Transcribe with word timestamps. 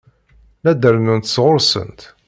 La 0.63 0.71
d-rennunt 0.75 1.31
sɣur-sent. 1.35 2.01